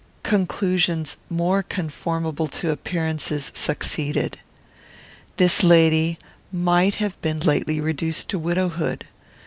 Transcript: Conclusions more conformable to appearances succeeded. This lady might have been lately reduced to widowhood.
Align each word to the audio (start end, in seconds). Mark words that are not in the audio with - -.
Conclusions 0.23 1.17
more 1.29 1.61
conformable 1.61 2.47
to 2.47 2.71
appearances 2.71 3.51
succeeded. 3.53 4.39
This 5.37 5.61
lady 5.63 6.17
might 6.51 6.95
have 6.95 7.21
been 7.21 7.39
lately 7.39 7.79
reduced 7.79 8.27
to 8.29 8.39
widowhood. 8.39 9.05